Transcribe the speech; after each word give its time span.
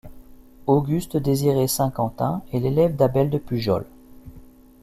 Auguste 0.65 1.15
Désiré 1.17 1.67
Saint-Quentin 1.67 2.41
est 2.51 2.59
l'élève 2.59 2.95
d'Abel 2.95 3.29
de 3.29 3.37
Pujol. 3.37 3.85